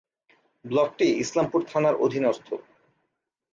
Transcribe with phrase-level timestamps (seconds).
[0.65, 2.47] ব্লকটি ইসলামপুর থানার অধীনস্থ।